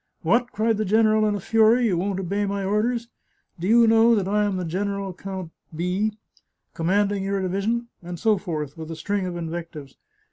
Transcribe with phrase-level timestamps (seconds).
[0.23, 3.07] "What!" cried the general in a fury;" you won't obey my orders?
[3.59, 6.13] Do you know that I am General Count B,
[6.73, 9.97] commanding your division?" and so forth, with a string of invectives.